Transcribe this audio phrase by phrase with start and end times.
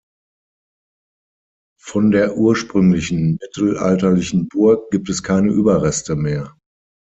[1.79, 6.55] Von der ursprünglichen mittelalterlichen Burg gibt es keine Überreste mehr.